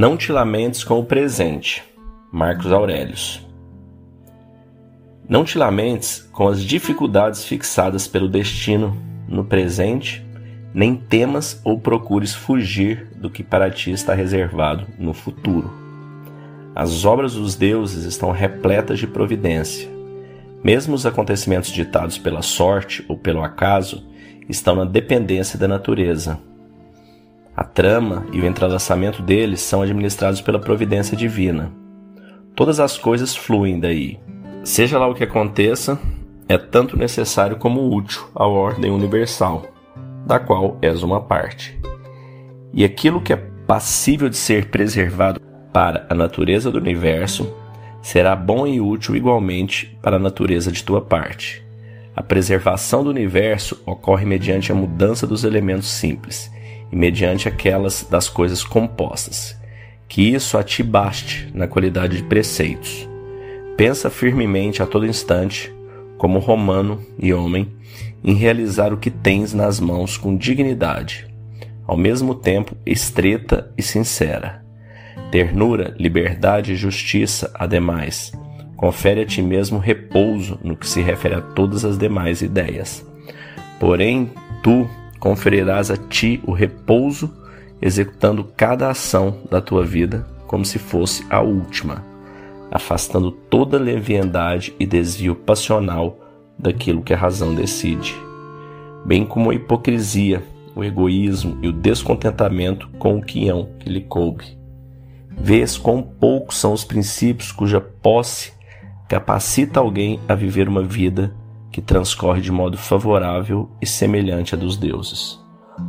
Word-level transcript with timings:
Não 0.00 0.16
te 0.16 0.32
lamentes 0.32 0.82
com 0.82 0.98
o 0.98 1.04
presente. 1.04 1.84
Marcos 2.32 2.72
Aurelius. 2.72 3.46
Não 5.28 5.44
te 5.44 5.58
lamentes 5.58 6.26
com 6.32 6.48
as 6.48 6.64
dificuldades 6.64 7.44
fixadas 7.44 8.08
pelo 8.08 8.26
destino 8.26 8.96
no 9.28 9.44
presente, 9.44 10.24
nem 10.72 10.96
temas 10.96 11.60
ou 11.66 11.78
procures 11.78 12.34
fugir 12.34 13.08
do 13.14 13.28
que 13.28 13.42
para 13.42 13.70
ti 13.70 13.90
está 13.90 14.14
reservado 14.14 14.86
no 14.98 15.12
futuro. 15.12 15.70
As 16.74 17.04
obras 17.04 17.34
dos 17.34 17.54
deuses 17.54 18.06
estão 18.06 18.30
repletas 18.30 18.98
de 18.98 19.06
providência. 19.06 19.86
Mesmo 20.64 20.94
os 20.94 21.04
acontecimentos 21.04 21.70
ditados 21.70 22.16
pela 22.16 22.40
sorte 22.40 23.04
ou 23.06 23.18
pelo 23.18 23.44
acaso 23.44 24.02
estão 24.48 24.74
na 24.74 24.86
dependência 24.86 25.58
da 25.58 25.68
natureza 25.68 26.40
a 27.56 27.64
trama 27.64 28.26
e 28.32 28.40
o 28.40 28.46
entrelaçamento 28.46 29.22
deles 29.22 29.60
são 29.60 29.82
administrados 29.82 30.40
pela 30.40 30.58
providência 30.58 31.16
divina. 31.16 31.72
Todas 32.54 32.80
as 32.80 32.96
coisas 32.96 33.34
fluem 33.34 33.78
daí. 33.78 34.18
Seja 34.64 34.98
lá 34.98 35.06
o 35.08 35.14
que 35.14 35.24
aconteça, 35.24 35.98
é 36.48 36.56
tanto 36.58 36.96
necessário 36.96 37.56
como 37.56 37.94
útil 37.94 38.22
à 38.34 38.46
ordem 38.46 38.90
universal, 38.90 39.66
da 40.26 40.38
qual 40.38 40.78
és 40.80 41.02
uma 41.02 41.20
parte. 41.20 41.78
E 42.72 42.84
aquilo 42.84 43.20
que 43.20 43.32
é 43.32 43.36
passível 43.66 44.28
de 44.28 44.36
ser 44.36 44.66
preservado 44.66 45.40
para 45.72 46.06
a 46.08 46.14
natureza 46.14 46.70
do 46.70 46.78
universo 46.78 47.52
será 48.02 48.34
bom 48.34 48.66
e 48.66 48.80
útil 48.80 49.16
igualmente 49.16 49.98
para 50.02 50.16
a 50.16 50.20
natureza 50.20 50.72
de 50.72 50.82
tua 50.82 51.00
parte. 51.00 51.64
A 52.14 52.22
preservação 52.22 53.04
do 53.04 53.10
universo 53.10 53.80
ocorre 53.86 54.24
mediante 54.24 54.72
a 54.72 54.74
mudança 54.74 55.26
dos 55.26 55.44
elementos 55.44 55.88
simples 55.88 56.50
e 56.90 56.96
mediante 56.96 57.48
aquelas 57.48 58.06
das 58.08 58.28
coisas 58.28 58.64
compostas. 58.64 59.58
Que 60.08 60.34
isso 60.34 60.58
a 60.58 60.62
ti 60.62 60.82
baste 60.82 61.48
na 61.54 61.66
qualidade 61.66 62.16
de 62.16 62.22
preceitos. 62.24 63.08
Pensa 63.76 64.10
firmemente 64.10 64.82
a 64.82 64.86
todo 64.86 65.06
instante, 65.06 65.72
como 66.18 66.38
romano 66.38 67.00
e 67.18 67.32
homem, 67.32 67.72
em 68.22 68.34
realizar 68.34 68.92
o 68.92 68.98
que 68.98 69.10
tens 69.10 69.54
nas 69.54 69.80
mãos 69.80 70.18
com 70.18 70.36
dignidade, 70.36 71.26
ao 71.86 71.96
mesmo 71.96 72.34
tempo 72.34 72.76
estreita 72.84 73.72
e 73.76 73.82
sincera. 73.82 74.62
Ternura, 75.30 75.94
liberdade 75.98 76.72
e 76.72 76.76
justiça, 76.76 77.50
ademais, 77.54 78.32
confere 78.76 79.20
a 79.20 79.26
ti 79.26 79.42
mesmo 79.42 79.78
repouso 79.78 80.58
no 80.62 80.76
que 80.76 80.88
se 80.88 81.00
refere 81.00 81.36
a 81.36 81.40
todas 81.40 81.84
as 81.84 81.96
demais 81.96 82.42
ideias. 82.42 83.06
Porém, 83.78 84.30
tu, 84.62 84.88
conferirás 85.20 85.90
a 85.90 85.96
ti 85.96 86.40
o 86.46 86.52
repouso, 86.52 87.30
executando 87.80 88.44
cada 88.56 88.90
ação 88.90 89.38
da 89.50 89.60
tua 89.60 89.84
vida 89.84 90.26
como 90.46 90.64
se 90.64 90.78
fosse 90.78 91.24
a 91.30 91.40
última, 91.40 92.04
afastando 92.70 93.30
toda 93.30 93.78
leviandade 93.78 94.74
e 94.80 94.86
desvio 94.86 95.36
passional 95.36 96.18
daquilo 96.58 97.02
que 97.02 97.14
a 97.14 97.16
razão 97.16 97.54
decide, 97.54 98.16
bem 99.04 99.24
como 99.24 99.50
a 99.50 99.54
hipocrisia, 99.54 100.42
o 100.74 100.82
egoísmo 100.82 101.58
e 101.62 101.68
o 101.68 101.72
descontentamento 101.72 102.88
com 102.98 103.18
o 103.18 103.22
quião 103.22 103.68
que 103.78 103.88
lhe 103.88 104.00
coube. 104.00 104.58
Vês 105.30 105.76
quão 105.76 106.02
poucos 106.02 106.58
são 106.58 106.72
os 106.72 106.84
princípios 106.84 107.52
cuja 107.52 107.80
posse 107.80 108.52
capacita 109.08 109.80
alguém 109.80 110.20
a 110.28 110.34
viver 110.34 110.68
uma 110.68 110.84
vida 110.84 111.34
que 111.70 111.80
transcorre 111.80 112.40
de 112.40 112.50
modo 112.50 112.76
favorável 112.76 113.70
e 113.80 113.86
semelhante 113.86 114.54
à 114.54 114.58
dos 114.58 114.76
deuses. 114.76 115.38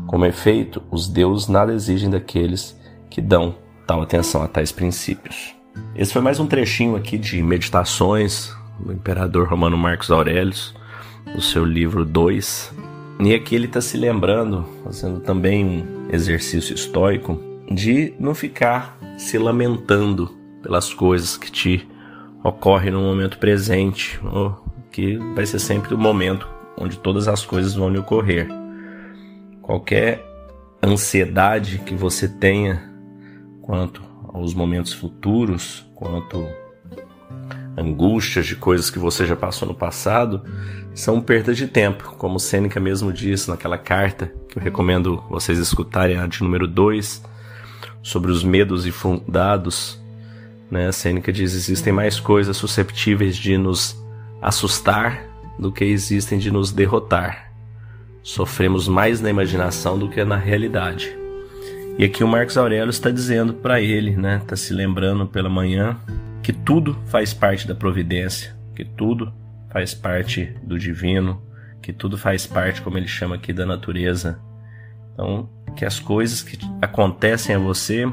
Como 0.08 0.26
efeito, 0.26 0.82
os 0.92 1.08
deuses 1.08 1.48
nada 1.48 1.74
exigem 1.74 2.10
daqueles 2.10 2.80
que 3.10 3.22
dão 3.22 3.56
tal 3.86 4.02
atenção 4.02 4.42
a 4.42 4.48
tais 4.48 4.72
princípios. 4.72 5.56
Esse 5.96 6.14
foi 6.14 6.22
mais 6.22 6.40
um 6.40 6.48
trechinho 6.48 6.96
aqui 6.96 7.18
de 7.18 7.42
meditações 7.42 8.54
do 8.80 8.94
imperador 8.94 9.48
romano 9.48 9.78
Marcos 9.78 10.12
Aurelius, 10.12 10.74
no 11.26 11.42
seu 11.42 11.64
livro 11.64 12.06
2. 12.06 12.74
E 13.22 13.34
aqui 13.34 13.56
ele 13.56 13.66
está 13.66 13.82
se 13.82 13.98
lembrando, 13.98 14.66
fazendo 14.84 15.20
também 15.20 15.66
um 15.66 16.08
exercício 16.12 16.74
estoico, 16.74 17.40
de 17.70 18.14
não 18.20 18.34
ficar 18.34 18.98
se 19.18 19.38
lamentando 19.38 20.36
pelas 20.62 20.94
coisas 20.94 21.38
que 21.38 21.52
te 21.52 21.88
ocorrem 22.44 22.92
no 22.92 23.02
momento 23.02 23.38
presente, 23.38 24.20
ou 24.24 24.64
que 24.92 25.18
vai 25.34 25.46
ser 25.46 25.60
sempre 25.60 25.94
o 25.94 25.98
momento 25.98 26.48
onde 26.78 26.98
todas 26.98 27.28
as 27.28 27.46
coisas 27.46 27.76
vão 27.76 27.90
lhe 27.90 27.98
ocorrer. 27.98 28.48
Qualquer 29.62 30.26
ansiedade 30.84 31.80
que 31.80 31.94
você 31.94 32.28
tenha 32.28 32.90
quanto 33.62 34.02
aos 34.34 34.54
momentos 34.54 34.94
futuros, 34.94 35.86
quanto 35.96 36.48
angústias 37.78 38.46
de 38.46 38.56
coisas 38.56 38.90
que 38.90 39.00
você 39.00 39.26
já 39.26 39.36
passou 39.36 39.68
no 39.68 39.74
passado, 39.74 40.44
são 40.94 41.22
perda 41.22 41.54
de 41.54 41.68
tempo, 41.68 42.16
como 42.18 42.40
Sêneca 42.40 42.80
mesmo 42.80 43.14
disse 43.14 43.50
naquela 43.50 43.78
carta 43.78 44.34
que 44.50 44.58
eu 44.58 44.64
recomendo 44.64 45.24
vocês 45.30 45.58
escutarem, 45.58 46.18
a 46.18 46.28
de 46.28 46.44
número 46.44 46.68
2, 46.68 47.24
sobre 48.02 48.32
os 48.32 48.44
medos 48.44 48.86
infundados. 48.86 50.02
Né? 50.70 50.92
Sêneca 50.92 51.32
diz: 51.32 51.54
existem 51.54 51.94
mais 51.94 52.20
coisas 52.20 52.58
susceptíveis 52.58 53.38
de 53.38 53.58
nos 53.58 54.01
assustar 54.42 55.24
do 55.60 55.72
que 55.72 55.84
existem 55.84 56.40
de 56.40 56.50
nos 56.50 56.72
derrotar. 56.72 57.52
Sofremos 58.24 58.88
mais 58.88 59.22
na 59.22 59.30
imaginação 59.30 59.98
do 59.98 60.10
que 60.10 60.24
na 60.24 60.38
realidade. 60.38 61.16
E 61.98 62.06
aqui 62.06 62.24
o 62.24 62.28
Marcos 62.28 62.58
Aurélio 62.58 62.90
está 62.90 63.12
dizendo 63.12 63.54
para 63.54 63.82
ele, 63.82 64.16
né, 64.16 64.40
está 64.42 64.56
se 64.56 64.74
lembrando 64.74 65.28
pela 65.28 65.50
manhã, 65.50 65.98
que 66.42 66.52
tudo 66.52 66.98
faz 67.06 67.34
parte 67.34 67.68
da 67.68 67.76
providência, 67.76 68.56
que 68.76 68.84
tudo 68.84 69.32
faz 69.70 69.94
parte 69.94 70.54
do 70.64 70.80
divino, 70.80 71.42
que 71.82 71.94
tudo 71.94 72.18
faz 72.18 72.48
parte, 72.48 72.82
como 72.82 72.98
ele 72.98 73.08
chama 73.08 73.36
aqui, 73.36 73.54
da 73.54 73.66
natureza. 73.66 74.40
Então, 75.14 75.50
que 75.76 75.86
as 75.86 76.00
coisas 76.00 76.42
que 76.42 76.58
acontecem 76.82 77.56
a 77.56 77.60
você 77.60 78.06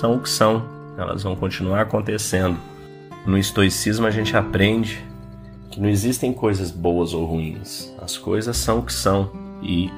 são 0.00 0.16
o 0.16 0.20
que 0.20 0.28
são, 0.28 0.68
elas 0.96 1.22
vão 1.22 1.34
continuar 1.34 1.80
acontecendo. 1.80 2.58
No 3.26 3.38
estoicismo 3.38 4.06
a 4.06 4.10
gente 4.10 4.36
aprende 4.36 5.02
que 5.72 5.80
não 5.80 5.88
existem 5.88 6.34
coisas 6.34 6.70
boas 6.70 7.14
ou 7.14 7.24
ruins. 7.24 7.92
As 8.00 8.18
coisas 8.18 8.56
são 8.58 8.80
o 8.80 8.82
que 8.82 8.92
são 8.92 9.32
e 9.62 9.90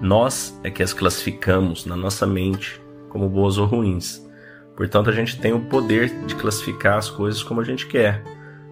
nós 0.00 0.58
é 0.64 0.70
que 0.70 0.82
as 0.82 0.94
classificamos 0.94 1.84
na 1.84 1.94
nossa 1.94 2.26
mente 2.26 2.80
como 3.10 3.28
boas 3.28 3.58
ou 3.58 3.66
ruins. 3.66 4.26
Portanto, 4.74 5.10
a 5.10 5.12
gente 5.12 5.38
tem 5.38 5.52
o 5.52 5.60
poder 5.60 6.08
de 6.24 6.34
classificar 6.34 6.96
as 6.96 7.10
coisas 7.10 7.42
como 7.42 7.60
a 7.60 7.64
gente 7.64 7.86
quer. 7.86 8.22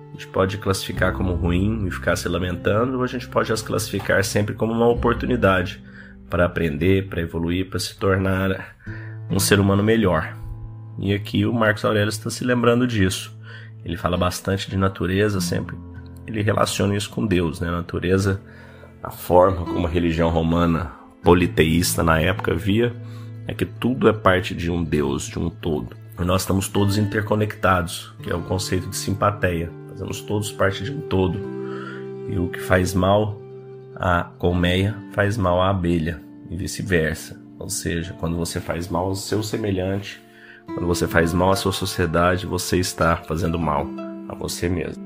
A 0.08 0.12
gente 0.12 0.28
pode 0.28 0.56
classificar 0.56 1.12
como 1.12 1.34
ruim 1.34 1.86
e 1.86 1.90
ficar 1.90 2.16
se 2.16 2.26
lamentando, 2.26 2.96
ou 2.96 3.04
a 3.04 3.06
gente 3.06 3.28
pode 3.28 3.52
as 3.52 3.60
classificar 3.60 4.24
sempre 4.24 4.54
como 4.54 4.72
uma 4.72 4.88
oportunidade 4.88 5.82
para 6.30 6.46
aprender, 6.46 7.08
para 7.08 7.20
evoluir, 7.20 7.68
para 7.68 7.78
se 7.78 7.98
tornar 7.98 8.76
um 9.30 9.38
ser 9.38 9.60
humano 9.60 9.82
melhor. 9.82 10.34
E 10.98 11.12
aqui 11.12 11.44
o 11.44 11.52
Marcos 11.52 11.84
Aurélio 11.84 12.08
está 12.08 12.30
se 12.30 12.44
lembrando 12.44 12.86
disso. 12.86 13.36
Ele 13.84 13.96
fala 13.96 14.16
bastante 14.16 14.70
de 14.70 14.76
natureza, 14.76 15.40
sempre 15.40 15.76
ele 16.26 16.42
relaciona 16.42 16.96
isso 16.96 17.10
com 17.10 17.26
Deus, 17.26 17.60
né? 17.60 17.68
A 17.68 17.72
natureza, 17.72 18.40
a 19.02 19.10
forma 19.10 19.64
como 19.64 19.86
a 19.86 19.90
religião 19.90 20.28
romana 20.30 20.92
politeísta 21.22 22.02
na 22.02 22.20
época 22.20 22.54
via 22.54 22.94
é 23.46 23.54
que 23.54 23.64
tudo 23.64 24.08
é 24.08 24.12
parte 24.12 24.54
de 24.54 24.70
um 24.70 24.82
Deus, 24.82 25.28
de 25.28 25.38
um 25.38 25.48
todo. 25.48 25.96
E 26.18 26.24
nós 26.24 26.42
estamos 26.42 26.68
todos 26.68 26.98
interconectados, 26.98 28.12
que 28.22 28.30
é 28.30 28.34
o 28.34 28.42
conceito 28.42 28.88
de 28.88 28.96
simpatia. 28.96 29.70
Fazemos 29.88 30.20
todos 30.20 30.50
parte 30.50 30.82
de 30.82 30.92
um 30.92 31.00
todo. 31.02 31.38
E 32.28 32.38
o 32.38 32.48
que 32.48 32.60
faz 32.60 32.94
mal 32.94 33.40
à 33.94 34.24
colmeia 34.38 34.96
faz 35.12 35.36
mal 35.36 35.60
à 35.60 35.70
abelha 35.70 36.20
e 36.50 36.56
vice-versa. 36.56 37.40
Ou 37.58 37.68
seja, 37.68 38.14
quando 38.14 38.36
você 38.36 38.60
faz 38.60 38.88
mal 38.88 39.06
ao 39.06 39.14
seu 39.14 39.42
semelhante, 39.42 40.20
quando 40.66 40.86
você 40.86 41.06
faz 41.06 41.32
mal 41.32 41.52
à 41.52 41.56
sua 41.56 41.72
sociedade, 41.72 42.46
você 42.46 42.78
está 42.78 43.16
fazendo 43.16 43.58
mal 43.58 43.86
a 44.28 44.34
você 44.34 44.68
mesmo. 44.68 45.05